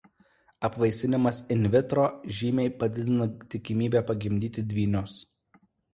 [0.67, 2.05] Apvaisinimas in vitro
[2.37, 5.19] žymiai padidina tikimybę pagimdyti dvynius.